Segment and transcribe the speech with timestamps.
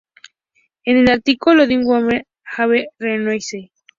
[0.83, 2.23] En el artículo "Did Women
[2.57, 3.71] have a Renaissance?